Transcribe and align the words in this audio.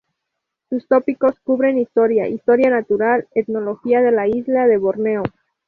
Sus 0.67 0.87
tópicos 0.87 1.39
cubren 1.43 1.77
Historia, 1.77 2.27
Historia 2.27 2.71
natural, 2.71 3.27
Etnología 3.35 4.01
de 4.01 4.11
la 4.11 4.27
isla 4.27 4.65
de 4.65 4.77
Borneo. 4.77 5.21